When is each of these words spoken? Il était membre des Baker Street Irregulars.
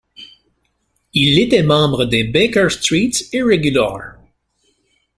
Il 1.13 1.37
était 1.37 1.61
membre 1.61 2.05
des 2.05 2.23
Baker 2.23 2.69
Street 2.71 3.11
Irregulars. 3.33 4.15